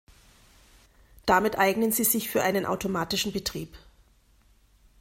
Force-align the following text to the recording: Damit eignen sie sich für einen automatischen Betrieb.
Damit 1.27 1.59
eignen 1.59 1.91
sie 1.91 2.05
sich 2.05 2.27
für 2.31 2.41
einen 2.41 2.65
automatischen 2.65 3.31
Betrieb. 3.33 3.77